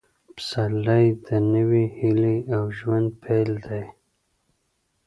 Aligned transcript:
پسرلی 0.35 1.05
د 1.25 1.27
نوې 1.53 1.83
هیلې 1.97 2.37
او 2.55 2.63
ژوند 2.77 3.07
پیل 3.23 3.51
دی. 3.65 3.83